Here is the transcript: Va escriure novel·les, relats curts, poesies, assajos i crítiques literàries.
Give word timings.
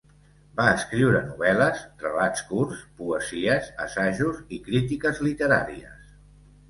Va 0.59 0.63
escriure 0.77 1.19
novel·les, 1.25 1.83
relats 2.05 2.43
curts, 2.53 2.81
poesies, 3.03 3.69
assajos 3.87 4.41
i 4.59 4.63
crítiques 4.71 5.23
literàries. 5.29 6.15